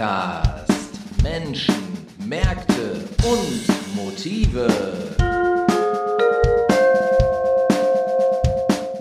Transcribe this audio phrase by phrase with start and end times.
[0.00, 0.72] Podcast
[1.22, 1.74] Menschen,
[2.26, 4.66] Märkte und Motive.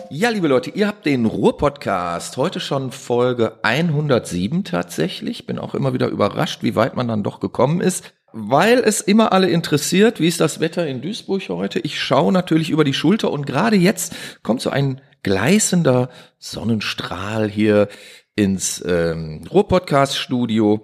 [0.10, 2.36] Ja, liebe Leute, ihr habt den Ruhr-Podcast.
[2.36, 5.46] Heute schon Folge 107 tatsächlich.
[5.46, 8.14] Bin auch immer wieder überrascht, wie weit man dann doch gekommen ist.
[8.34, 11.80] Weil es immer alle interessiert, wie ist das Wetter in Duisburg heute?
[11.80, 14.14] Ich schaue natürlich über die Schulter und gerade jetzt
[14.44, 16.10] kommt so ein gleißender
[16.40, 17.88] Sonnenstrahl hier
[18.40, 20.82] ins ähm, Ruhr-Podcast-Studio.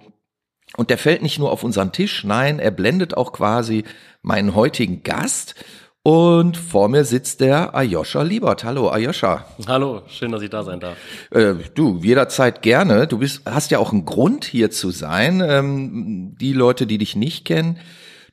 [0.76, 3.84] Und der fällt nicht nur auf unseren Tisch, nein, er blendet auch quasi
[4.22, 5.54] meinen heutigen Gast.
[6.02, 8.62] Und vor mir sitzt der Ayosha Liebert.
[8.62, 9.44] Hallo, Ayosha.
[9.66, 10.96] Hallo, schön, dass ich da sein darf.
[11.32, 13.08] Äh, du, jederzeit gerne.
[13.08, 15.42] Du bist, hast ja auch einen Grund hier zu sein.
[15.44, 17.80] Ähm, die Leute, die dich nicht kennen,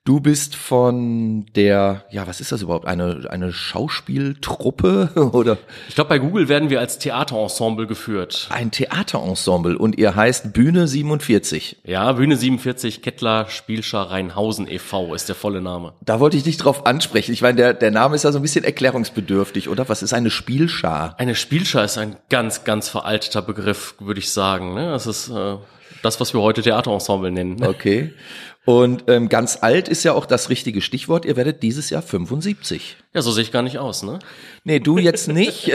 [0.06, 2.86] Du bist von der, ja, was ist das überhaupt?
[2.86, 5.58] Eine, eine Schauspieltruppe oder?
[5.88, 8.50] Ich glaube, bei Google werden wir als Theaterensemble geführt.
[8.50, 11.84] Ein Theaterensemble und ihr heißt Bühne 47.
[11.86, 15.16] Ja, Bühne 47, Kettler Spielschar Rheinhausen e.V.
[15.16, 15.94] ist der volle Name.
[16.02, 17.32] Da wollte ich dich drauf ansprechen.
[17.32, 19.88] Ich meine, der, der Name ist ja so ein bisschen erklärungsbedürftig, oder?
[19.88, 21.16] Was ist eine Spielschar?
[21.18, 24.74] Eine Spielschar ist ein ganz, ganz veralteter Begriff, würde ich sagen.
[24.74, 24.92] Ne?
[24.92, 25.56] Das ist äh,
[26.02, 27.56] das, was wir heute Theaterensemble nennen.
[27.56, 27.70] Ne?
[27.70, 28.14] Okay.
[28.66, 31.26] Und ähm, ganz alt ist ja auch das richtige Stichwort.
[31.26, 32.96] Ihr werdet dieses Jahr 75.
[33.14, 34.20] Ja, so sehe ich gar nicht aus, ne?
[34.64, 35.72] Nee, du jetzt nicht.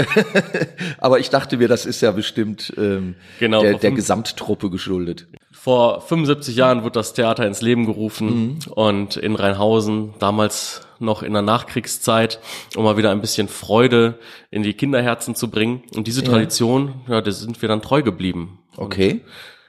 [0.98, 5.26] Aber ich dachte mir, das ist ja bestimmt ähm, genau, der, der Gesamttruppe geschuldet.
[5.52, 8.28] Vor 75 Jahren wurde das Theater ins Leben gerufen
[8.66, 8.72] mhm.
[8.72, 12.40] und in Rheinhausen, damals noch in der Nachkriegszeit,
[12.74, 14.18] um mal wieder ein bisschen Freude
[14.50, 15.82] in die Kinderherzen zu bringen.
[15.94, 18.60] Und diese Tradition, ja, ja da sind wir dann treu geblieben.
[18.76, 19.12] Okay.
[19.12, 19.22] Und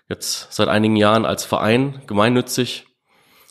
[0.07, 2.85] jetzt seit einigen Jahren als Verein gemeinnützig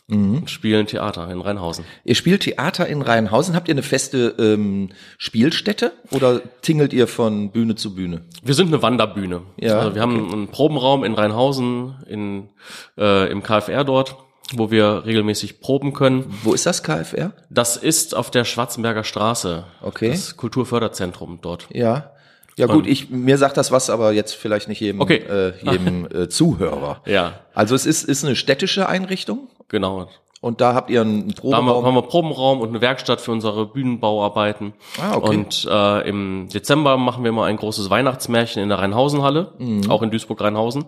[0.09, 0.47] mhm.
[0.47, 1.85] spielen Theater in Rheinhausen.
[2.03, 3.55] Ihr spielt Theater in Rheinhausen.
[3.55, 8.21] Habt ihr eine feste ähm, Spielstätte oder tingelt ihr von Bühne zu Bühne?
[8.43, 9.41] Wir sind eine Wanderbühne.
[9.57, 10.11] Ja, also wir okay.
[10.11, 12.49] haben einen Probenraum in Rheinhausen in,
[12.97, 14.17] äh, im KFR dort
[14.55, 16.25] wo wir regelmäßig proben können.
[16.43, 17.33] Wo ist das KFR?
[17.51, 19.65] Das ist auf der Schwarzenberger Straße.
[19.81, 20.09] Okay.
[20.09, 21.67] Das Kulturförderzentrum dort.
[21.71, 22.13] Ja.
[22.55, 25.23] Ja gut, ich mir sagt das was, aber jetzt vielleicht nicht jedem, okay.
[25.29, 27.01] äh, jedem äh, Zuhörer.
[27.05, 27.39] Ja.
[27.53, 29.47] Also es ist, ist eine städtische Einrichtung.
[29.69, 30.07] Genau.
[30.41, 31.51] Und da habt ihr einen Proberaum?
[31.51, 34.73] Da haben wir, haben wir Probenraum und eine Werkstatt für unsere Bühnenbauarbeiten.
[35.01, 35.35] Ah, okay.
[35.35, 39.91] Und äh, im Dezember machen wir mal ein großes Weihnachtsmärchen in der Rheinhausenhalle, mhm.
[39.91, 40.85] auch in Duisburg-Rheinhausen.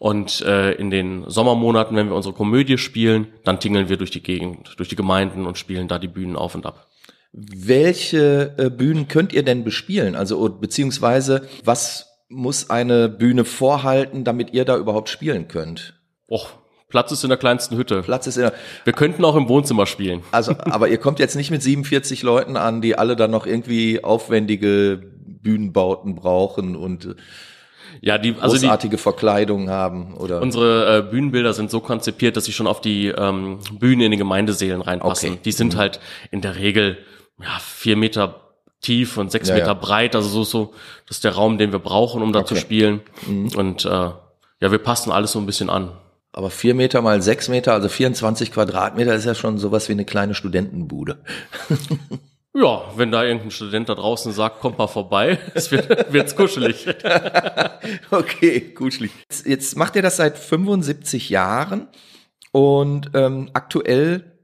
[0.00, 4.22] Und äh, in den Sommermonaten, wenn wir unsere Komödie spielen, dann tingeln wir durch die
[4.22, 6.88] Gegend, durch die Gemeinden und spielen da die Bühnen auf und ab.
[7.32, 10.16] Welche äh, Bühnen könnt ihr denn bespielen?
[10.16, 15.94] Also beziehungsweise was muss eine Bühne vorhalten, damit ihr da überhaupt spielen könnt?
[16.28, 16.57] Och,
[16.88, 18.02] Platz ist in der kleinsten Hütte.
[18.02, 18.52] Platz ist in der
[18.84, 20.22] Wir könnten auch im Wohnzimmer spielen.
[20.30, 24.02] Also, aber ihr kommt jetzt nicht mit 47 Leuten an, die alle dann noch irgendwie
[24.02, 27.14] aufwendige Bühnenbauten brauchen und
[28.00, 32.44] ja, die also großartige die, Verkleidung haben oder unsere äh, Bühnenbilder sind so konzipiert, dass
[32.44, 35.32] sie schon auf die ähm, Bühnen in den Gemeindeseelen reinpassen.
[35.32, 35.40] Okay.
[35.44, 35.78] Die sind mhm.
[35.78, 36.00] halt
[36.30, 36.98] in der Regel
[37.40, 38.40] ja, vier Meter
[38.80, 39.74] tief und sechs ja, Meter ja.
[39.74, 40.74] breit, also so, so,
[41.06, 42.48] das ist der Raum, den wir brauchen, um da okay.
[42.48, 43.00] zu spielen.
[43.26, 43.50] Mhm.
[43.56, 44.16] Und äh, ja,
[44.60, 45.92] wir passen alles so ein bisschen an.
[46.38, 50.04] Aber vier Meter mal sechs Meter, also 24 Quadratmeter ist ja schon sowas wie eine
[50.04, 51.18] kleine Studentenbude.
[52.54, 56.88] Ja, wenn da irgendein Student da draußen sagt, kommt mal vorbei, es wird wird's kuschelig.
[58.10, 59.12] okay, kuschelig.
[59.28, 61.86] Jetzt, jetzt macht ihr das seit 75 Jahren
[62.50, 64.38] und ähm, aktuell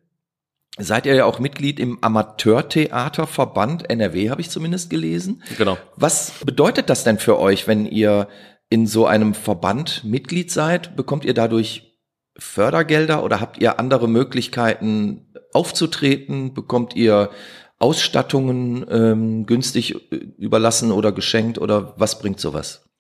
[0.79, 5.43] seid ihr ja auch Mitglied im Amateurtheaterverband NRW, habe ich zumindest gelesen.
[5.59, 5.77] Genau.
[5.97, 8.29] Was bedeutet das denn für euch, wenn ihr
[8.75, 10.97] in so einem Verband Mitglied seid?
[10.97, 11.97] Bekommt ihr dadurch
[12.37, 16.55] Fördergelder oder habt ihr andere Möglichkeiten aufzutreten?
[16.55, 17.31] Bekommt ihr
[17.79, 22.91] Ausstattungen ähm, günstig äh, überlassen oder geschenkt oder was bringt sowas?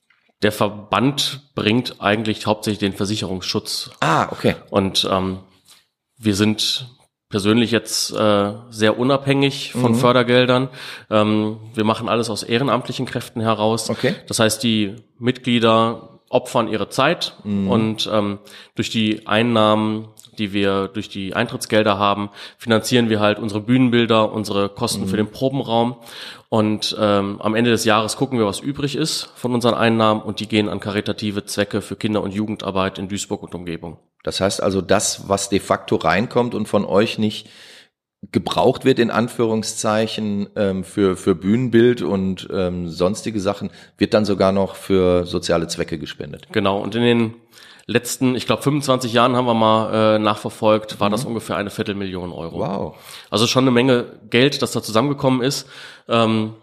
[0.43, 3.91] Der Verband bringt eigentlich hauptsächlich den Versicherungsschutz.
[3.99, 4.55] Ah, okay.
[4.71, 5.41] Und ähm,
[6.17, 6.94] wir sind
[7.35, 9.97] persönlich jetzt äh, sehr unabhängig von mhm.
[9.97, 10.69] Fördergeldern.
[11.11, 13.91] Ähm, wir machen alles aus ehrenamtlichen Kräften heraus.
[13.91, 14.15] Okay.
[14.29, 17.69] Das heißt, die Mitglieder opfern ihre Zeit mhm.
[17.69, 18.39] und ähm,
[18.77, 20.07] durch die Einnahmen,
[20.39, 25.09] die wir durch die Eintrittsgelder haben, finanzieren wir halt unsere Bühnenbilder, unsere Kosten mhm.
[25.09, 25.97] für den Probenraum
[26.51, 30.39] und ähm, am Ende des Jahres gucken wir, was übrig ist von unseren Einnahmen und
[30.39, 33.99] die gehen an karitative Zwecke für Kinder- und Jugendarbeit in Duisburg und Umgebung.
[34.25, 37.49] Das heißt also, das, was de facto reinkommt und von euch nicht
[38.33, 44.51] gebraucht wird, in Anführungszeichen, ähm, für, für Bühnenbild und ähm, sonstige Sachen, wird dann sogar
[44.51, 46.49] noch für soziale Zwecke gespendet.
[46.51, 47.35] Genau, und in den
[47.87, 51.13] letzten, ich glaube 25 Jahren haben wir mal äh, nachverfolgt, war mhm.
[51.13, 52.59] das ungefähr eine Viertelmillion Euro.
[52.59, 52.97] Wow.
[53.31, 55.69] Also schon eine Menge Geld, das da zusammengekommen ist.
[56.09, 56.55] Ähm,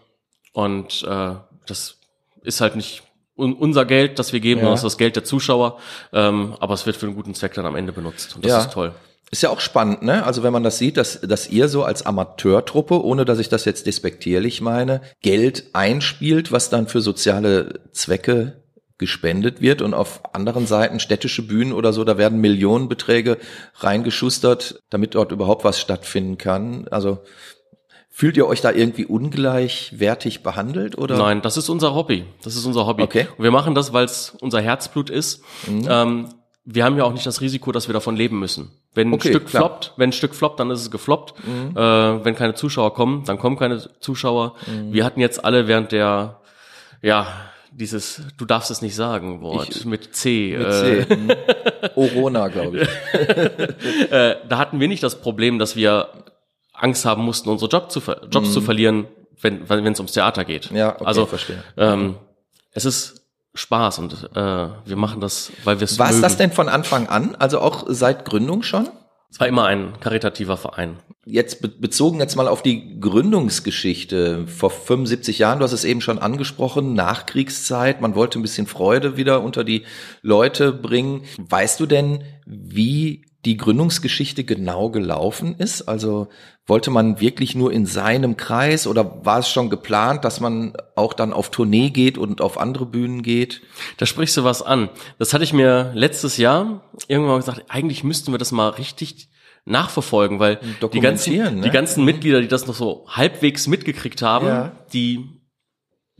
[0.53, 1.35] und äh,
[1.67, 1.99] das
[2.41, 3.03] ist halt nicht
[3.41, 4.69] un unser Geld, das wir geben, Ja.
[4.73, 5.77] es ist das Geld der Zuschauer.
[6.13, 8.35] Ähm, aber es wird für einen guten Zweck dann am Ende benutzt.
[8.35, 8.59] Und das Ja.
[8.61, 8.93] ist toll.
[9.31, 10.25] Ist ja auch spannend, ne?
[10.25, 13.63] Also wenn man das sieht, dass, dass ihr so als Amateurtruppe, ohne dass ich das
[13.63, 18.61] jetzt despektierlich meine, Geld einspielt, was dann für soziale Zwecke
[18.97, 23.37] gespendet wird und auf anderen Seiten städtische Bühnen oder so, da werden Millionenbeträge
[23.79, 26.87] reingeschustert, damit dort überhaupt was stattfinden kann.
[26.91, 27.19] Also
[28.13, 31.17] fühlt ihr euch da irgendwie ungleichwertig behandelt oder?
[31.17, 32.25] Nein, das ist unser Hobby.
[32.43, 33.03] Das ist unser Hobby.
[33.03, 33.27] Okay.
[33.37, 35.41] Und wir machen das, weil es unser Herzblut ist.
[35.67, 35.87] Mhm.
[35.89, 36.29] Ähm,
[36.65, 38.71] wir haben ja auch nicht das Risiko, dass wir davon leben müssen.
[38.93, 39.63] Wenn ein Okay, Stück klar.
[39.63, 39.67] Mhm.
[39.67, 41.33] floppt, wenn ein Stück floppt, dann ist es gefloppt.
[41.39, 44.55] Äh, wenn keine Zuschauer kommen, dann kommen keine Zuschauer.
[44.67, 44.93] Mhm.
[44.93, 46.39] Wir hatten jetzt alle während der,
[47.01, 47.25] ja,
[47.71, 50.55] dieses, du darfst es nicht sagen, Wort Ich- mit C.
[50.57, 51.15] Mit äh, C.
[51.15, 51.31] Mhm.
[51.95, 54.11] Orona, glaube ich.
[54.11, 56.09] äh, da hatten wir nicht das Problem, dass wir
[56.81, 59.07] Angst haben mussten, unsere Job zu ver Jobs zu verlieren,
[59.41, 60.71] wenn wenn es ums Theater geht.
[60.71, 60.77] Mhm.
[60.77, 61.63] Ja, okay, also verstehe.
[61.77, 62.15] Ähm,
[62.71, 63.21] es ist
[63.53, 67.07] Spaß und äh, wir machen das, weil wir es War es das denn von Anfang
[67.07, 67.35] an?
[67.35, 68.89] Also auch seit Gründung schon?
[69.29, 70.97] Es war immer ein karitativer Verein.
[71.25, 76.01] Jetzt be bezogen jetzt mal auf die Gründungsgeschichte vor 75 Jahren, du hast es eben
[76.01, 79.83] schon angesprochen, Nachkriegszeit, man wollte ein bisschen Freude wieder unter die
[80.21, 81.23] Leute bringen.
[81.37, 85.83] Weißt du denn, wie die Gründungsgeschichte genau gelaufen ist?
[85.83, 86.27] Also
[86.67, 91.13] wollte man wirklich nur in seinem Kreis oder war es schon geplant, dass man auch
[91.13, 93.61] dann auf Tournee geht und auf andere Bühnen geht?
[93.97, 94.89] Da sprichst du was an.
[95.17, 99.29] Das hatte ich mir letztes Jahr irgendwann mal gesagt, eigentlich müssten wir das mal richtig
[99.65, 100.59] nachverfolgen, weil
[100.93, 101.61] die ganzen, ne?
[101.61, 104.71] die ganzen Mitglieder, die das noch so halbwegs mitgekriegt haben, Ja.
[104.93, 105.40] die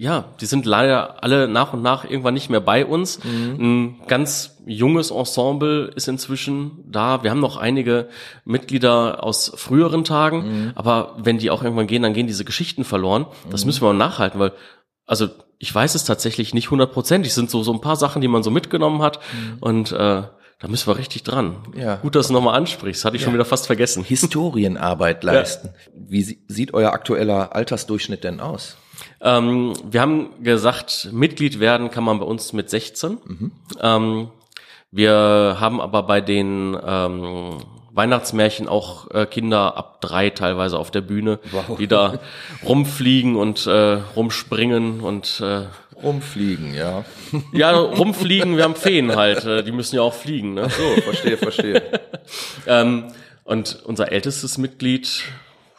[0.02, 3.20] ja, die sind leider alle nach und nach irgendwann nicht mehr bei uns.
[3.24, 7.22] Ein ganz junges Ensemble ist inzwischen da.
[7.22, 8.10] Wir haben noch einige
[8.44, 13.28] Mitglieder aus früheren Tagen, aber wenn die auch irgendwann gehen, dann gehen diese Geschichten verloren.
[13.52, 14.54] Das müssen wir auch nachhalten, weil,
[15.06, 15.28] also
[15.60, 17.30] ich weiß es tatsächlich nicht hundertprozentig.
[17.30, 19.20] Es sind so, so ein paar Sachen, die man so mitgenommen hat
[19.60, 21.58] und äh, da müssen wir richtig dran.
[21.76, 21.96] Ja.
[21.98, 23.06] Gut, dass du nochmal ansprichst.
[23.06, 24.04] Hatte ich schon wieder fast vergessen.
[24.04, 25.70] Historienarbeit leisten.
[25.96, 28.78] Wie sie- sieht euer aktueller Altersdurchschnitt denn aus?
[29.22, 33.18] Ähm, wir haben gesagt, Mitglied werden kann man bei uns mit 16.
[33.82, 34.30] Ähm,
[34.92, 37.58] wir haben aber bei den ähm,
[37.94, 41.78] Weihnachtsmärchen auch äh, Kinder ab drei teilweise auf der Bühne, Wow.
[41.78, 42.20] die da
[42.66, 45.66] rumfliegen und äh, rumspringen und äh,
[46.04, 47.06] Rumfliegen, ja.
[47.54, 50.56] ja, rumfliegen, wir haben Feen halt, äh, die müssen ja auch fliegen.
[50.56, 50.68] Ne?
[50.70, 51.82] So, verstehe, verstehe.
[52.68, 53.06] Ähm,
[53.44, 55.24] und unser ältestes Mitglied,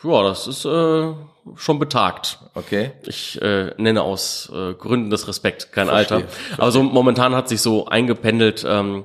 [0.03, 1.12] ja, das ist äh,
[1.56, 2.39] schon betagt.
[2.55, 2.93] Okay.
[3.06, 6.33] Ich äh, nenne aus äh, Gründen des Respekt kein Verstehe, Alter.
[6.59, 9.05] Aber so momentan hat sich so eingependelt, ähm,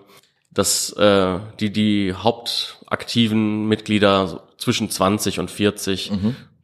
[0.51, 6.11] dass äh, die die hauptaktiven Mitglieder so zwischen 20 und 40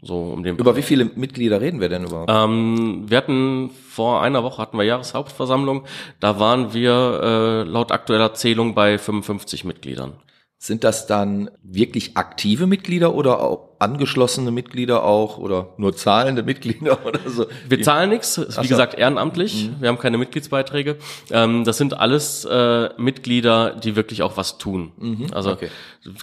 [0.03, 0.55] so um den.
[0.55, 0.59] Mhm.
[0.59, 2.29] Über wie viele Mitglieder reden wir denn überhaupt?
[2.31, 5.85] ähm, wir hatten vor einer Woche hatten wir Jahreshauptversammlung.
[6.19, 10.13] Da waren wir äh, laut aktueller Zählung bei 55 Mitgliedern.
[10.63, 17.05] Sind das dann wirklich aktive Mitglieder oder auch angeschlossene Mitglieder auch oder nur zahlende Mitglieder
[17.05, 17.47] oder so?
[17.67, 18.61] Wir zahlen nichts, wie so.
[18.61, 19.69] gesagt ehrenamtlich.
[19.81, 20.95] Wir haben keine Mitgliedsbeiträge.
[21.31, 25.27] Ähm, das sind alles äh, Mitglieder, die wirklich auch was tun.
[25.33, 25.67] Also okay.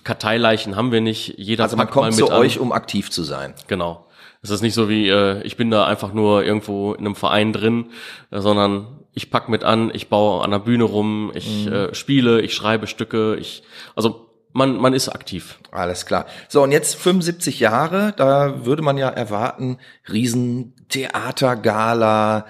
[0.04, 1.34] Karteileichen haben wir nicht.
[1.36, 2.40] Jeder Also man kommt mit zu an.
[2.40, 3.52] euch, um aktiv zu sein.
[3.66, 4.06] Genau.
[4.40, 7.52] Es ist nicht so wie äh, ich bin da einfach nur irgendwo in einem Verein
[7.52, 7.90] drin,
[8.30, 12.40] äh, sondern ich pack mit an, ich baue an der Bühne rum, ich äh, spiele,
[12.40, 15.58] ich schreibe Stücke, ich also man man ist aktiv.
[15.70, 16.26] Alles klar.
[16.48, 19.78] So, und jetzt 75 Jahre, da würde man ja erwarten,
[20.10, 22.46] Riesentheatergala,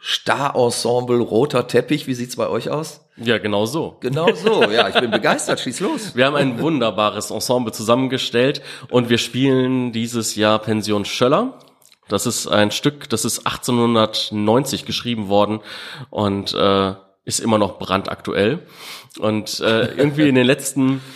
[0.00, 2.06] Starensemble, roter Teppich.
[2.06, 3.00] Wie sieht's bei euch aus?
[3.16, 3.96] Ja, genau so.
[4.00, 4.64] Genau so.
[4.64, 5.60] Ja, ich bin begeistert.
[5.60, 6.16] Schieß los.
[6.16, 11.58] Wir haben ein wunderbares Ensemble zusammengestellt und wir spielen dieses Jahr Pension Schöller.
[12.08, 15.60] Das ist ein Stück, das ist 1890 geschrieben worden
[16.10, 18.60] und äh, ist immer noch brandaktuell.
[19.18, 21.00] Und äh, irgendwie in den letzten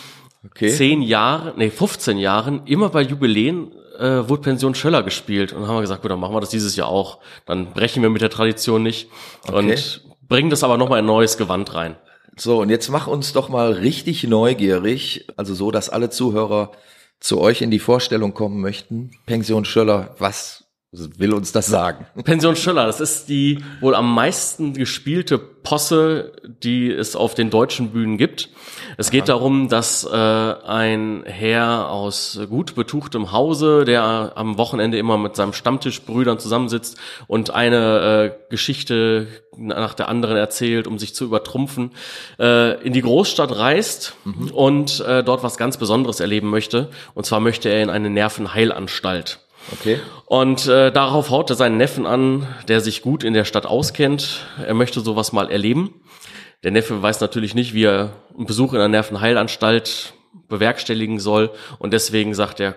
[0.45, 0.69] Okay.
[0.69, 5.51] zehn Jahren, nee, 15 Jahren, immer bei Jubiläen äh, wurde Pension Schöller gespielt.
[5.51, 7.19] Und dann haben wir gesagt, gut, dann machen wir das dieses Jahr auch.
[7.45, 9.09] Dann brechen wir mit der Tradition nicht
[9.51, 11.97] und bringen das aber nochmal in ein neues Gewand rein.
[12.37, 16.71] So, und jetzt mach uns doch mal richtig neugierig, also so, dass alle Zuhörer
[17.19, 19.11] zu euch in die Vorstellung kommen möchten.
[19.25, 22.07] Pension Schöller, was will uns das sagen?
[22.23, 26.31] Pension Schöller, das ist die wohl am meisten gespielte Posse,
[26.63, 28.49] die es auf den deutschen Bühnen gibt.
[28.97, 35.17] Es geht darum, dass äh, ein Herr aus gut betuchtem Hause, der am Wochenende immer
[35.19, 41.25] mit seinem Stammtischbrüdern zusammensitzt und eine äh, Geschichte nach der anderen erzählt, um sich zu
[41.25, 41.91] übertrumpfen,
[42.39, 44.15] äh, in die Großstadt reist
[44.53, 46.89] und äh, dort was ganz Besonderes erleben möchte.
[47.13, 49.39] Und zwar möchte er in eine Nervenheilanstalt.
[49.73, 49.99] Okay.
[50.25, 54.45] Und äh, darauf haut er seinen Neffen an, der sich gut in der Stadt auskennt.
[54.65, 56.01] Er möchte sowas mal erleben.
[56.63, 60.13] Der Neffe weiß natürlich nicht, wie er einen Besuch in einer Nervenheilanstalt
[60.47, 61.51] bewerkstelligen soll.
[61.77, 62.75] Und deswegen sagt er,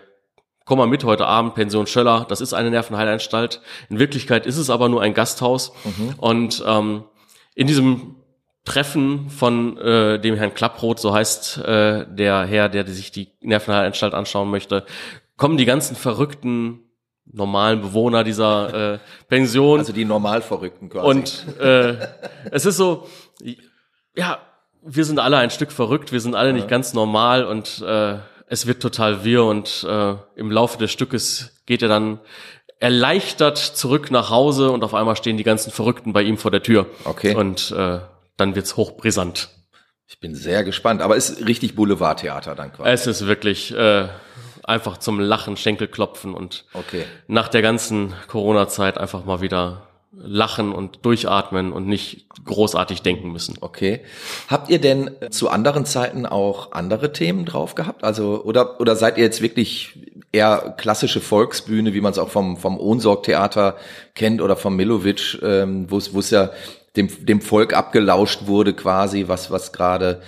[0.64, 3.60] komm mal mit heute Abend, Pension Schöller, das ist eine Nervenheilanstalt.
[3.88, 5.72] In Wirklichkeit ist es aber nur ein Gasthaus.
[5.84, 6.14] Mhm.
[6.18, 7.04] Und ähm,
[7.54, 8.16] in diesem
[8.64, 14.14] Treffen von äh, dem Herrn Klapproth, so heißt äh, der Herr, der sich die Nervenheilanstalt
[14.14, 14.86] anschauen möchte,
[15.36, 16.80] kommen die ganzen verrückten
[17.24, 18.98] normalen Bewohner dieser äh,
[19.28, 19.78] Pension.
[19.78, 21.06] Also die Normalverrückten quasi.
[21.06, 21.96] Und äh,
[22.50, 23.08] es ist so,
[24.14, 24.38] ja,
[24.84, 26.56] wir sind alle ein Stück verrückt, wir sind alle ja.
[26.56, 31.62] nicht ganz normal und äh, es wird total wirr und äh, im Laufe des Stückes
[31.64, 32.20] geht er dann
[32.80, 36.64] erleichtert zurück nach Hause und auf einmal stehen die ganzen Verrückten bei ihm vor der
[36.64, 36.86] Tür.
[37.04, 37.34] Okay.
[37.36, 38.00] Und äh,
[38.36, 39.50] dann wird's hochbrisant.
[40.08, 42.90] Ich bin sehr gespannt, aber es ist richtig Boulevardtheater dann quasi.
[42.90, 44.08] Es ist wirklich äh,
[44.64, 47.04] einfach zum Lachen, Schenkelklopfen und okay.
[47.26, 49.82] nach der ganzen Corona-Zeit einfach mal wieder
[50.14, 53.56] lachen und durchatmen und nicht großartig denken müssen.
[53.60, 54.00] Okay.
[54.48, 58.04] Habt ihr denn zu anderen Zeiten auch andere Themen drauf gehabt?
[58.04, 59.98] Also oder oder seid ihr jetzt wirklich
[60.30, 63.76] eher klassische Volksbühne, wie man es auch vom vom Ohnsorg-Theater
[64.14, 66.50] kennt oder vom Milovic, ähm, wo es wo es ja
[66.96, 70.20] dem dem Volk abgelauscht wurde quasi, was was gerade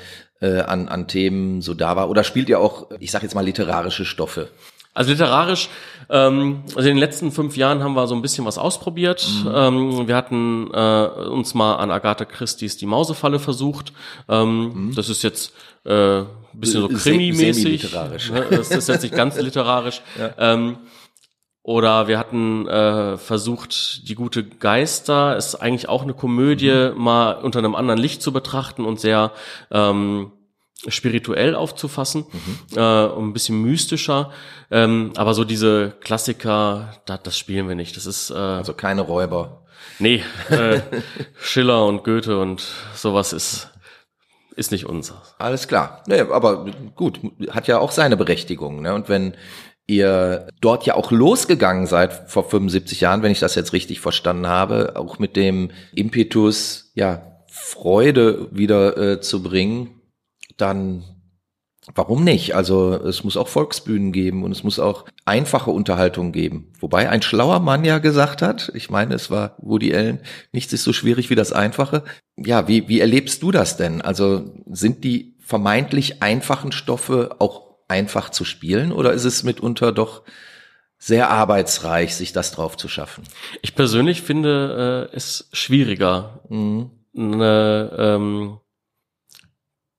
[0.44, 2.10] äh, an an Themen so da war?
[2.10, 4.48] Oder spielt ihr auch, ich sag jetzt mal literarische Stoffe?
[4.92, 5.70] Also literarisch,
[6.08, 9.26] ähm, also in den letzten fünf Jahren haben wir so ein bisschen was ausprobiert.
[9.44, 9.52] Mhm.
[9.52, 13.92] Ähm, wir hatten äh, uns mal an Agatha Christie's Die Mausefalle versucht.
[14.28, 14.94] Ähm, mhm.
[14.94, 15.52] Das ist jetzt
[15.84, 17.82] äh, ein bisschen so Krimi-mäßig.
[17.82, 20.00] literarisch Das ist jetzt nicht ganz literarisch.
[20.16, 20.30] Ja.
[20.38, 20.78] Ähm,
[21.64, 27.02] oder wir hatten äh, versucht, die gute Geister, ist eigentlich auch eine Komödie, mhm.
[27.02, 29.32] mal unter einem anderen Licht zu betrachten und sehr
[29.72, 30.30] ähm,
[30.88, 32.78] spirituell aufzufassen, mhm.
[32.78, 34.32] äh, ein bisschen mystischer.
[34.70, 37.96] Ähm, aber so diese Klassiker, das, das spielen wir nicht.
[37.96, 39.64] Das ist äh, also keine Räuber.
[39.98, 40.80] Nee, äh,
[41.38, 42.64] Schiller und Goethe und
[42.94, 43.70] sowas ist
[44.56, 45.20] ist nicht unser.
[45.38, 46.02] Alles klar.
[46.06, 47.18] Nee, aber gut,
[47.50, 48.82] hat ja auch seine Berechtigung.
[48.82, 48.94] Ne?
[48.94, 49.34] Und wenn
[49.86, 54.46] ihr dort ja auch losgegangen seid vor 75 Jahren, wenn ich das jetzt richtig verstanden
[54.46, 60.00] habe, auch mit dem Impetus, ja, Freude wieder äh, zu bringen,
[60.56, 61.04] dann
[61.92, 62.54] warum nicht?
[62.54, 66.72] Also es muss auch Volksbühnen geben und es muss auch einfache Unterhaltung geben.
[66.80, 70.20] Wobei ein schlauer Mann ja gesagt hat, ich meine, es war Woody Allen,
[70.52, 72.04] nichts ist so schwierig wie das Einfache.
[72.36, 74.00] Ja, wie, wie erlebst du das denn?
[74.00, 80.22] Also sind die vermeintlich einfachen Stoffe auch einfach zu spielen oder ist es mitunter doch
[80.98, 83.24] sehr arbeitsreich, sich das drauf zu schaffen?
[83.60, 86.90] Ich persönlich finde äh, es schwieriger, mhm.
[87.14, 88.58] eine, ähm,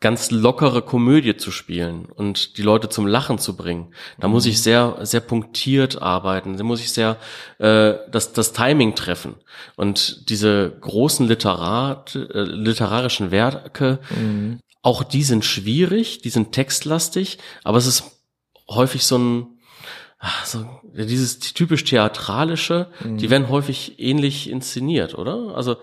[0.05, 3.87] ganz lockere Komödie zu spielen und die Leute zum Lachen zu bringen.
[4.19, 4.35] Da mhm.
[4.35, 6.57] muss ich sehr, sehr punktiert arbeiten.
[6.57, 7.17] Da muss ich sehr
[7.57, 9.33] äh, das, das Timing treffen.
[9.75, 14.59] Und diese großen Literat, äh, literarischen Werke, mhm.
[14.83, 18.03] auch die sind schwierig, die sind textlastig, aber es ist
[18.69, 19.47] häufig so ein
[20.19, 23.17] ach, so, dieses typisch theatralische, mhm.
[23.17, 25.55] die werden häufig ähnlich inszeniert, oder?
[25.55, 25.77] Also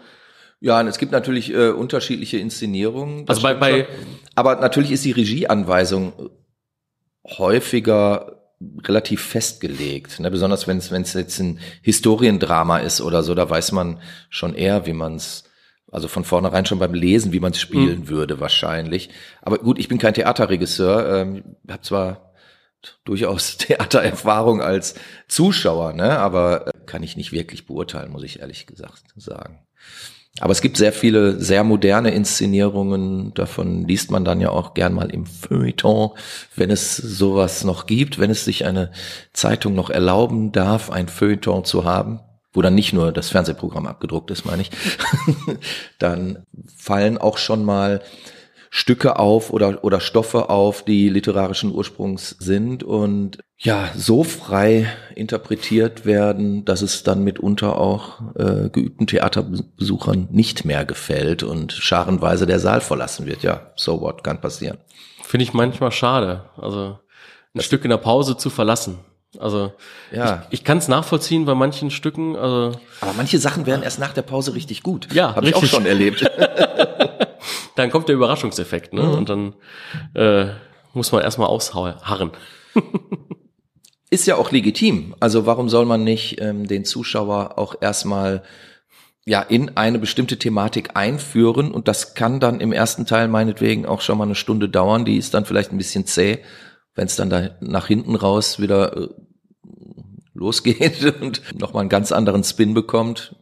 [0.62, 3.28] ja, und es gibt natürlich äh, unterschiedliche Inszenierungen.
[3.28, 3.88] Also bei, bei
[4.36, 6.30] aber natürlich ist die Regieanweisung
[7.26, 8.40] häufiger
[8.84, 10.30] relativ festgelegt, ne?
[10.30, 14.00] besonders wenn es jetzt ein Historiendrama ist oder so, da weiß man
[14.30, 15.44] schon eher, wie man es
[15.90, 18.08] also von vornherein schon beim Lesen, wie man es spielen mhm.
[18.08, 19.10] würde wahrscheinlich.
[19.42, 22.32] Aber gut, ich bin kein Theaterregisseur, ähm, habe zwar
[23.04, 24.94] durchaus Theatererfahrung als
[25.26, 29.66] Zuschauer, ne, aber äh, kann ich nicht wirklich beurteilen, muss ich ehrlich gesagt sagen.
[30.40, 34.94] Aber es gibt sehr viele sehr moderne Inszenierungen, davon liest man dann ja auch gern
[34.94, 36.12] mal im Feuilleton,
[36.56, 38.92] wenn es sowas noch gibt, wenn es sich eine
[39.34, 42.20] Zeitung noch erlauben darf, ein Feuilleton zu haben,
[42.54, 44.70] wo dann nicht nur das Fernsehprogramm abgedruckt ist, meine ich,
[45.98, 46.44] dann
[46.76, 48.00] fallen auch schon mal
[48.74, 56.06] Stücke auf oder, oder Stoffe auf, die literarischen Ursprungs sind und ja, so frei interpretiert
[56.06, 62.60] werden, dass es dann mitunter auch äh, geübten Theaterbesuchern nicht mehr gefällt und scharenweise der
[62.60, 63.42] Saal verlassen wird.
[63.42, 64.78] Ja, so what, kann passieren.
[65.22, 66.46] Finde ich manchmal schade.
[66.56, 66.98] Also ein
[67.52, 69.00] das Stück in der Pause zu verlassen.
[69.38, 69.72] Also
[70.12, 70.46] ja.
[70.48, 72.36] ich, ich kann es nachvollziehen bei manchen Stücken.
[72.36, 75.12] Also Aber manche Sachen werden erst nach der Pause richtig gut.
[75.12, 76.24] Ja, habe ich auch schon erlebt.
[77.82, 79.02] dann kommt der Überraschungseffekt, ne?
[79.02, 79.14] Mhm.
[79.14, 79.54] Und dann
[80.14, 80.52] äh,
[80.94, 82.30] muss man erstmal ausharren.
[84.10, 85.14] Ist ja auch legitim.
[85.20, 88.42] Also warum soll man nicht ähm, den Zuschauer auch erstmal
[89.24, 94.00] ja in eine bestimmte Thematik einführen und das kann dann im ersten Teil meinetwegen auch
[94.00, 95.04] schon mal eine Stunde dauern.
[95.04, 96.40] Die ist dann vielleicht ein bisschen zäh,
[96.94, 99.08] wenn es dann da nach hinten raus wieder äh,
[100.34, 103.36] losgeht und nochmal einen ganz anderen Spin bekommt,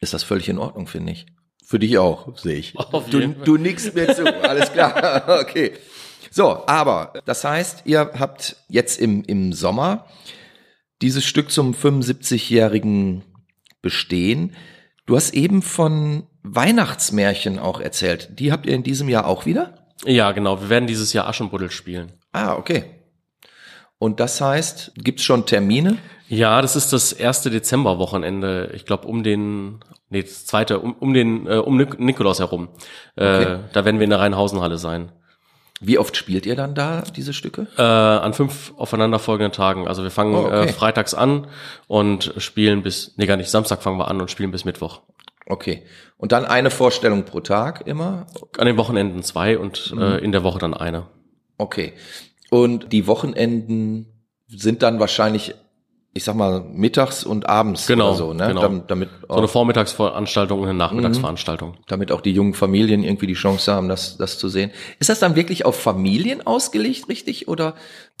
[0.00, 1.26] ist das völlig in Ordnung, finde ich.
[1.66, 2.74] Für dich auch, sehe ich.
[3.10, 5.72] Du, du nickst mir zu, alles klar, okay.
[6.30, 10.06] So, aber das heißt, ihr habt jetzt im, im Sommer
[11.00, 13.22] dieses Stück zum 75-jährigen
[13.82, 14.54] Bestehen.
[15.06, 18.38] Du hast eben von Weihnachtsmärchen auch erzählt.
[18.38, 19.86] Die habt ihr in diesem Jahr auch wieder?
[20.04, 20.60] Ja, genau.
[20.60, 22.12] Wir werden dieses Jahr Aschenbuddel spielen.
[22.32, 22.84] Ah, okay.
[23.98, 25.98] Und das heißt, gibt's schon Termine?
[26.28, 28.72] Ja, das ist das erste Dezemberwochenende.
[28.74, 29.80] Ich glaube um den,
[30.14, 32.68] nee, das zweite, um, um den, äh, um Nik Nikolaus herum.
[33.16, 33.58] Äh, Okay.
[33.72, 35.12] Da werden wir in der Rheinhausenhalle sein.
[35.80, 37.66] Wie oft spielt ihr dann da diese Stücke?
[37.76, 39.86] Äh, an fünf aufeinanderfolgenden Tagen.
[39.88, 40.68] Also wir fangen Oh, okay.
[40.68, 41.48] äh, freitags an
[41.88, 45.00] und spielen bis, nee gar nicht, Samstag fangen wir an und spielen bis Mittwoch.
[45.46, 45.82] Okay.
[46.16, 48.26] Und dann eine Vorstellung pro Tag immer?
[48.56, 50.00] An den Wochenenden zwei und Mhm.
[50.02, 51.08] äh, in der Woche dann eine.
[51.58, 51.92] Okay.
[52.50, 54.06] Und die Wochenenden
[54.46, 55.54] sind dann wahrscheinlich,
[56.16, 58.46] ich sag mal, mittags und abends Genau, oder so, ne?
[58.46, 58.60] genau.
[58.62, 60.78] Dam- Damit, So eine Vormittagsveranstaltung und eine Mhm.
[60.78, 61.76] Nachmittagsveranstaltung.
[61.88, 64.70] damit auch die jungen Familien irgendwie die Chance haben, das, das zu sehen.
[65.00, 67.48] Ist das dann wirklich auf Familien ausgelegt, richtig?
[67.48, 67.74] Oder?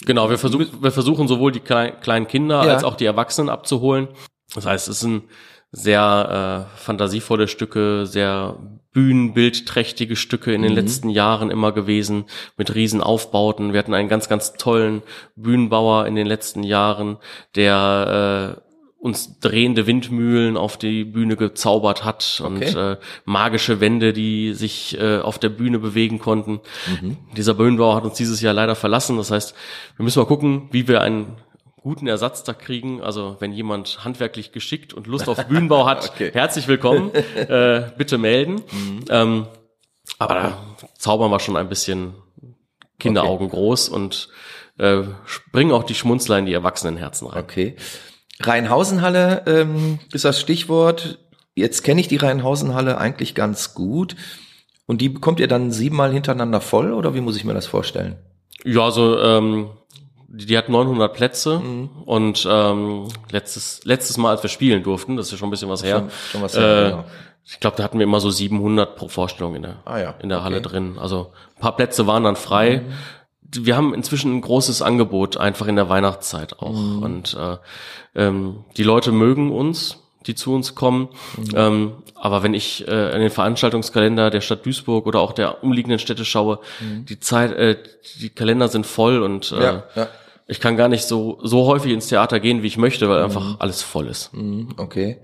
[0.04, 2.72] Genau, wir versuchen, wir versuchen sowohl die klei- kleinen Kinder Ja.
[2.74, 4.08] als auch die Erwachsenen abzuholen.
[4.54, 5.24] Das heißt, es sind
[5.70, 8.56] sehr äh, fantasievolle Stücke, sehr
[8.94, 10.76] bühnenbildträchtige Stücke in den Mhm.
[10.78, 12.24] letzten Jahren immer gewesen,
[12.56, 13.72] mit riesen Aufbauten.
[13.72, 15.02] Wir hatten einen ganz, ganz tollen
[15.36, 17.18] Bühnenbauer in den letzten Jahren,
[17.56, 18.60] der äh,
[18.98, 22.92] uns drehende Windmühlen auf die Bühne gezaubert hat und Okay.
[22.92, 22.96] äh,
[23.26, 26.60] magische Wände, die sich äh, auf der Bühne bewegen konnten.
[27.02, 27.18] Mhm.
[27.36, 29.18] Dieser Bühnenbauer hat uns dieses Jahr leider verlassen.
[29.18, 29.54] Das heißt,
[29.98, 31.36] wir müssen mal gucken, wie wir einen
[31.84, 33.02] guten Ersatz da kriegen.
[33.02, 36.30] Also wenn jemand handwerklich geschickt und Lust auf Bühnenbau hat, Okay.
[36.32, 37.14] herzlich willkommen.
[37.36, 38.62] äh, bitte melden.
[39.10, 39.46] Ähm,
[40.18, 40.58] aber da
[40.96, 42.14] zaubern wir schon ein bisschen
[42.98, 44.30] Kinderaugen groß und
[44.78, 45.02] äh,
[45.52, 47.44] bringen auch die Schmunzler in die Erwachsenenherzen rein.
[47.44, 47.76] Okay.
[48.40, 51.18] Rheinhausenhalle ähm, ist das Stichwort.
[51.54, 54.16] Jetzt kenne ich die Rheinhausenhalle eigentlich ganz gut.
[54.86, 58.16] Und die bekommt ihr dann siebenmal hintereinander voll oder wie muss ich mir das vorstellen?
[58.64, 59.70] Ja, also ähm,
[60.36, 61.90] die, hat 900 Plätze Mhm.
[62.04, 65.68] und ähm, letztes letztes Mal, als wir spielen durften, das ist ja schon ein bisschen
[65.68, 65.98] was her.
[65.98, 67.04] Schon- schon was her, äh, genau.
[67.46, 70.30] Ich glaube, da hatten wir immer so 700 pro Vorstellung in der Ah ja, in
[70.30, 70.68] der Halle okay.
[70.70, 70.96] drin.
[70.98, 72.82] Also ein paar Plätze waren dann frei.
[73.56, 77.02] Wir haben inzwischen ein großes Angebot einfach in der Weihnachtszeit auch Mhm.
[77.02, 77.56] und äh,
[78.16, 81.10] ähm, die Leute mögen uns die zu uns kommen.
[81.36, 81.44] Mhm.
[81.54, 85.98] Ähm, aber wenn ich äh, in den Veranstaltungskalender der Stadt Duisburg oder auch der umliegenden
[85.98, 87.76] Städte schaue, die Zeit, äh,
[88.20, 89.60] die Kalender sind voll und äh, Mhm.
[89.62, 90.08] Ja, ja.
[90.46, 93.10] Ich kann gar nicht so so häufig ins Theater gehen, wie ich möchte, Mhm.
[93.10, 94.30] weil einfach alles voll ist.
[94.76, 95.20] Okay.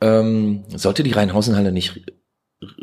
[0.00, 2.02] Ähm, sollte die Rheinhausenhalle nicht re-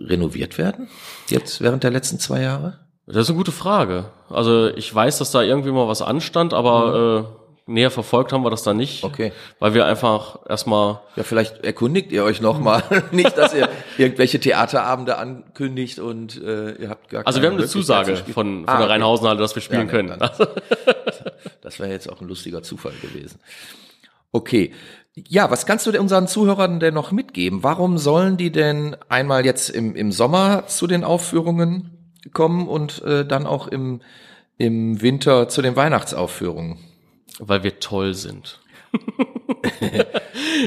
[0.08, 0.90] renoviert werden?
[1.30, 2.80] Jetzt während der letzten zwei Jahre?
[3.08, 4.12] Das ist eine gute Frage.
[4.30, 8.50] Also ich weiß, dass da irgendwie mal was anstand, aber äh, näher verfolgt haben wir
[8.52, 9.04] das da nicht.
[9.04, 9.32] Okay.
[9.60, 12.84] Weil wir einfach erstmal Ja, vielleicht erkundigt ihr euch nochmal.
[13.12, 17.58] nicht, dass ihr irgendwelche Theaterabende ankündigt und äh, ihr habt gar Also keine wir haben
[17.60, 18.90] eine Zusage von, von Ah, der.
[18.90, 20.20] Rheinhausenhalle, dass wir spielen Ja, können.
[20.20, 20.30] dann-
[21.62, 23.40] Das wäre jetzt auch ein lustiger Zufall gewesen.
[24.32, 24.72] Okay.
[25.28, 27.64] Ja, was kannst du denn unseren Zuhörern denn noch mitgeben?
[27.64, 33.26] Warum sollen die denn einmal jetzt im, im Sommer zu den Aufführungen kommen und äh,
[33.26, 34.02] dann auch im,
[34.58, 36.78] im Winter zu den Weihnachtsaufführungen?
[37.40, 38.60] Weil wir toll sind.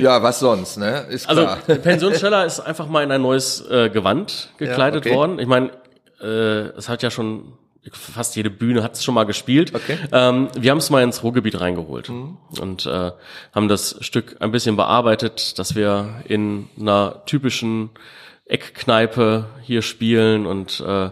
[0.00, 1.06] Ja, was sonst, ne?
[1.08, 1.58] Ist Also klar.
[1.66, 5.14] der Pensionssteller ist einfach mal in ein neues äh, Gewand gekleidet okay.
[5.14, 5.38] worden.
[5.38, 5.70] Ich meine,
[6.20, 7.52] äh, es hat ja schon
[7.92, 9.74] fast jede Bühne hat es schon mal gespielt.
[9.74, 9.96] Okay.
[9.96, 10.08] Mhm.
[10.12, 13.12] Ähm, wir haben es mal ins Ruhrgebiet reingeholt und äh,
[13.54, 17.90] haben das Stück ein bisschen bearbeitet, dass wir in einer typischen
[18.46, 21.10] Eckkneipe hier spielen und äh,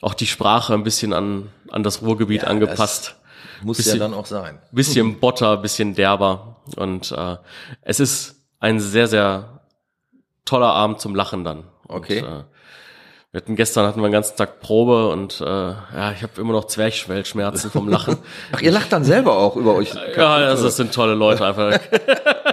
[0.00, 3.16] auch die Sprache ein bisschen an an das Ruhrgebiet Ja, angepasst.
[3.62, 4.58] Muss ja bisschen- dann auch sein.
[4.72, 6.56] bisschen botter, bisschen derber.
[6.76, 7.36] Und äh,
[7.82, 9.60] es ist ein sehr, sehr
[10.44, 11.64] toller Abend zum Lachen dann.
[11.88, 12.20] Okay.
[12.22, 12.42] Und, äh,
[13.32, 16.52] wir hatten gestern hatten wir den ganzen Tag Probe und äh, ja, ich habe immer
[16.52, 18.18] noch Zwerchfellschmerzen vom Lachen.
[18.52, 19.94] Ach, ihr lacht dann selber auch über euch.
[19.94, 21.78] ja, das, das sind tolle Leute einfach.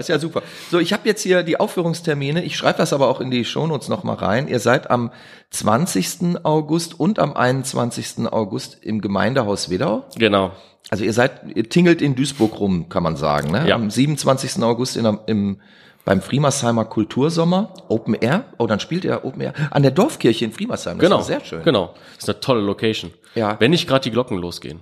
[0.00, 0.42] Das ist ja super.
[0.70, 2.42] So, ich habe jetzt hier die Aufführungstermine.
[2.44, 4.48] Ich schreibe das aber auch in die Shownotes noch mal rein.
[4.48, 5.10] Ihr seid am
[5.50, 6.44] 20.
[6.44, 8.26] August und am 21.
[8.32, 10.04] August im Gemeindehaus Wedau.
[10.16, 10.52] genau.
[10.88, 13.52] Also ihr seid, ihr tingelt in Duisburg rum, kann man sagen.
[13.52, 13.68] Ne?
[13.68, 13.76] Ja.
[13.76, 14.60] Am 27.
[14.64, 15.60] August in, im,
[16.04, 18.44] beim Friemersheimer Kultursommer, Open Air.
[18.58, 20.98] Oh, dann spielt ihr Open Air an der Dorfkirche in Friemersheim.
[20.98, 21.20] Das Genau.
[21.20, 21.62] ist sehr schön.
[21.62, 21.94] Genau.
[22.16, 23.12] Das ist eine tolle Location.
[23.36, 23.54] Ja.
[23.60, 24.80] Wenn nicht gerade die Glocken losgehen.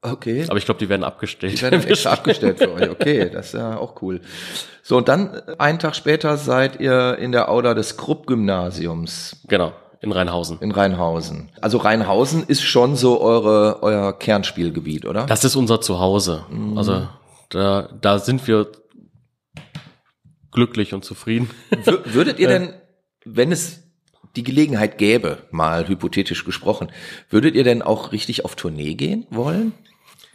[0.00, 0.44] Okay.
[0.48, 1.54] Aber ich glaube, die werden abgestellt.
[1.54, 2.90] Die werden extra abgestellt für euch.
[2.90, 4.20] Okay, das ist ja auch cool.
[4.82, 9.72] So, und dann äh, einen Tag später seid ihr in der Auda des Krupp-Gymnasiums genau.
[10.00, 10.58] In Rheinhausen.
[10.60, 11.50] in Rheinhausen.
[11.60, 15.26] Also Rheinhausen ist schon so eure, euer Kernspielgebiet, oder?
[15.26, 16.44] Das ist unser Zuhause.
[16.48, 16.78] Mhm.
[16.78, 17.08] Also
[17.48, 18.68] da, da sind wir
[20.52, 21.50] glücklich und zufrieden.
[22.04, 22.74] Würdet ihr denn,
[23.24, 23.87] wenn es
[24.36, 26.90] die Gelegenheit gäbe, mal hypothetisch gesprochen,
[27.30, 29.72] würdet ihr denn auch richtig auf Tournee gehen wollen?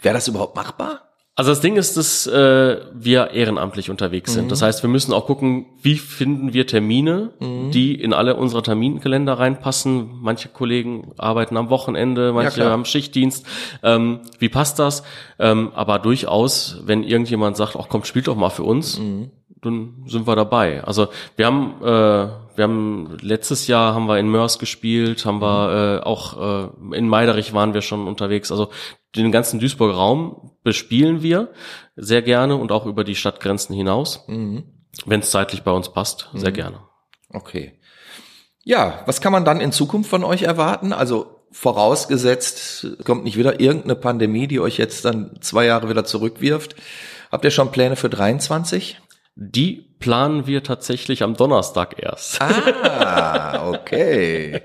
[0.01, 1.13] Wäre das überhaupt machbar?
[1.35, 4.45] Also das Ding ist, dass äh, wir ehrenamtlich unterwegs sind.
[4.45, 4.49] Mhm.
[4.49, 7.71] Das heißt, wir müssen auch gucken, wie finden wir Termine, mhm.
[7.71, 10.11] die in alle unsere Terminkalender reinpassen.
[10.21, 13.47] Manche Kollegen arbeiten am Wochenende, manche ja, haben Schichtdienst.
[13.81, 15.01] Ähm, wie passt das?
[15.39, 19.31] Ähm, aber durchaus, wenn irgendjemand sagt, ach komm, spielt doch mal für uns, mhm.
[19.63, 20.83] Dann sind wir dabei.
[20.83, 26.01] Also wir haben äh, wir haben letztes Jahr haben wir in Mörs gespielt, haben wir
[26.01, 28.51] äh, auch äh, in Meiderich waren wir schon unterwegs.
[28.51, 28.69] Also
[29.15, 31.51] den ganzen Duisburger Raum bespielen wir
[31.95, 34.63] sehr gerne und auch über die Stadtgrenzen hinaus, mhm.
[35.05, 36.55] wenn es zeitlich bei uns passt, sehr mhm.
[36.55, 36.79] gerne.
[37.29, 37.79] Okay.
[38.63, 40.93] Ja, was kann man dann in Zukunft von euch erwarten?
[40.93, 46.75] Also vorausgesetzt, kommt nicht wieder irgendeine Pandemie, die euch jetzt dann zwei Jahre wieder zurückwirft.
[47.31, 48.99] Habt ihr schon Pläne für 23?
[49.35, 52.41] Die planen wir tatsächlich am Donnerstag erst.
[52.41, 54.61] Ah, okay.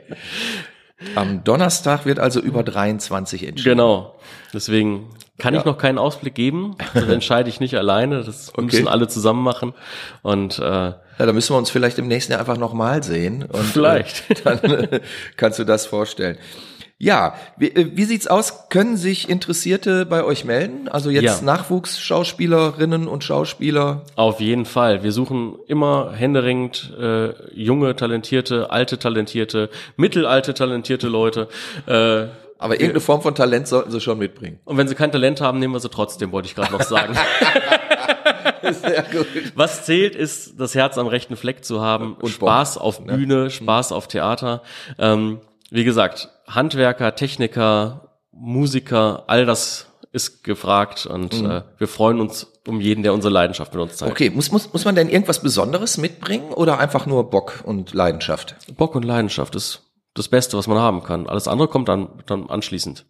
[1.14, 3.76] Am Donnerstag wird also über 23 entschieden.
[3.76, 4.18] Genau.
[4.52, 5.60] Deswegen kann ja.
[5.60, 6.76] ich noch keinen Ausblick geben.
[6.92, 8.24] Das entscheide ich nicht alleine.
[8.24, 8.62] Das okay.
[8.62, 9.74] müssen alle zusammen machen.
[10.22, 13.44] Und äh, ja, da müssen wir uns vielleicht im nächsten Jahr einfach nochmal sehen.
[13.44, 14.28] Und, vielleicht.
[14.30, 15.00] Äh, dann äh,
[15.36, 16.36] kannst du das vorstellen.
[17.00, 18.68] Ja, wie, äh, wie sieht's aus?
[18.70, 20.88] Können sich Interessierte bei euch melden?
[20.88, 21.44] Also jetzt ja.
[21.44, 24.02] Nachwuchsschauspielerinnen und Schauspieler?
[24.16, 25.04] Auf jeden Fall.
[25.04, 31.46] Wir suchen immer händeringend äh, junge, talentierte, alte, talentierte, mittelalte, talentierte Leute.
[31.86, 32.26] Äh,
[32.60, 34.58] aber irgendeine Form von Talent sollten sie schon mitbringen.
[34.64, 37.14] Und wenn sie kein Talent haben, nehmen wir sie trotzdem, wollte ich gerade noch sagen.
[38.72, 39.26] Sehr gut.
[39.54, 43.16] Was zählt, ist das Herz am rechten Fleck zu haben und Spaß auf ne?
[43.16, 44.62] Bühne, Spaß auf Theater.
[44.98, 45.38] Ähm,
[45.70, 51.50] wie gesagt, Handwerker, Techniker, Musiker, all das ist gefragt und mhm.
[51.50, 54.12] äh, wir freuen uns um jeden, der unsere Leidenschaft mit uns zeigt.
[54.12, 58.56] Okay, muss, muss, muss man denn irgendwas Besonderes mitbringen oder einfach nur Bock und Leidenschaft?
[58.76, 59.82] Bock und Leidenschaft ist
[60.14, 61.28] das Beste, was man haben kann.
[61.28, 63.04] Alles andere kommt dann, dann anschließend.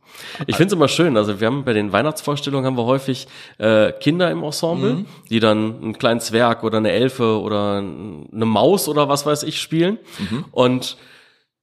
[0.47, 3.93] Ich finde es immer schön, also wir haben bei den Weihnachtsvorstellungen haben wir häufig äh,
[3.93, 5.07] Kinder im Ensemble, mhm.
[5.31, 9.61] die dann einen kleinen Zwerg oder eine Elfe oder eine Maus oder was weiß ich
[9.61, 9.99] spielen.
[10.19, 10.45] Mhm.
[10.51, 10.97] Und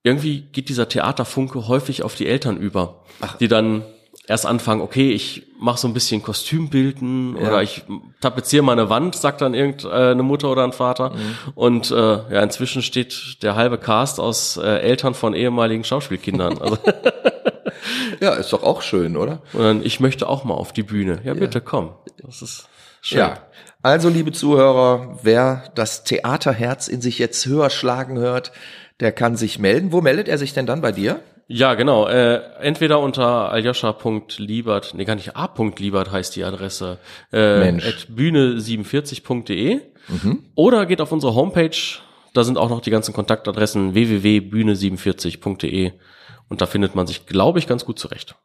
[0.05, 3.37] irgendwie geht dieser Theaterfunke häufig auf die Eltern über, Ach.
[3.37, 3.83] die dann
[4.27, 7.47] erst anfangen, okay, ich mache so ein bisschen Kostümbilden ja.
[7.47, 7.83] oder ich
[8.21, 11.11] tapeziere meine Wand, sagt dann irgendeine Mutter oder ein Vater.
[11.11, 11.35] Mhm.
[11.55, 16.59] Und äh, ja, inzwischen steht der halbe Cast aus äh, Eltern von ehemaligen Schauspielkindern.
[16.65, 16.77] Also
[18.19, 19.41] ja, ist doch auch schön, oder?
[19.53, 21.19] Und dann, ich möchte auch mal auf die Bühne.
[21.23, 21.93] Ja, bitte komm.
[22.17, 22.67] Das ist
[23.01, 23.19] schön.
[23.19, 23.37] Ja.
[23.83, 28.51] Also, liebe Zuhörer, wer das Theaterherz in sich jetzt höher schlagen hört,
[28.99, 29.91] der kann sich melden.
[29.91, 31.21] Wo meldet er sich denn dann bei dir?
[31.47, 32.07] Ja, genau.
[32.07, 36.97] Äh, entweder unter aljoscha.liebert, nee, gar nicht a.liebert heißt die Adresse,
[37.31, 37.85] äh, Mensch.
[37.85, 40.45] at bühne47.de mhm.
[40.55, 41.77] oder geht auf unsere Homepage,
[42.33, 45.91] da sind auch noch die ganzen Kontaktadressen www.bühne47.de
[46.49, 48.35] und da findet man sich, glaube ich, ganz gut zurecht.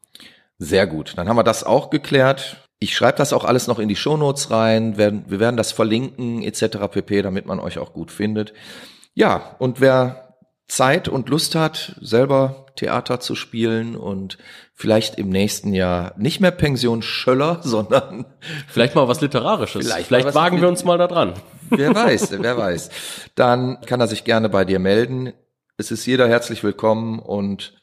[0.59, 2.69] Sehr gut, dann haben wir das auch geklärt.
[2.81, 6.89] Ich schreibe das auch alles noch in die Shownotes rein, wir werden das verlinken etc.
[6.91, 8.53] pp, damit man euch auch gut findet.
[9.15, 10.30] Ja, und wer
[10.71, 14.39] Zeit und Lust hat, selber Theater zu spielen und
[14.73, 18.25] vielleicht im nächsten Jahr nicht mehr Pension Schöller, sondern
[18.69, 19.87] vielleicht mal was Literarisches.
[19.87, 21.35] Vielleicht, vielleicht wagen wir uns mal da dran.
[21.71, 22.91] Wer weiß, wer weiß.
[23.35, 25.33] Dann kann er sich gerne bei dir melden.
[25.77, 27.75] Es ist jeder herzlich willkommen und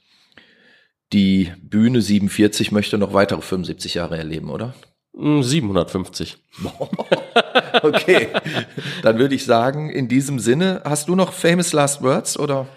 [1.14, 4.74] die Bühne 47 möchte noch weitere 75 Jahre erleben, oder?
[5.14, 6.38] 750.
[6.58, 6.72] Hm,
[7.82, 8.30] okay,
[9.02, 12.68] dann würde ich sagen, in diesem Sinne, hast du noch famous last words oder?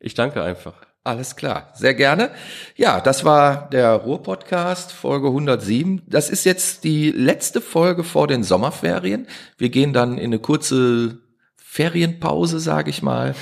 [0.00, 0.74] Ich danke einfach.
[1.02, 2.30] Alles klar, sehr gerne.
[2.76, 6.02] Ja, das war der Ruhr-Podcast, Folge 107.
[6.06, 9.26] Das ist jetzt die letzte Folge vor den Sommerferien.
[9.56, 11.18] Wir gehen dann in eine kurze
[11.56, 13.34] Ferienpause, sage ich mal.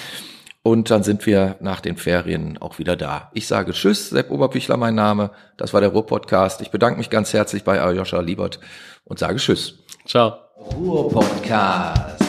[0.63, 3.31] Und dann sind wir nach den Ferien auch wieder da.
[3.35, 5.31] Ich sage Tschüss, Sepp Oberpichler mein Name.
[5.57, 6.61] Das war der Ruhr-Podcast.
[6.61, 8.61] Ich bedanke mich ganz herzlich bei Aljoscha Liebert
[9.05, 9.79] und sage Tschüss.
[10.07, 10.35] Ciao.
[10.59, 12.28] Ruhr-Podcast.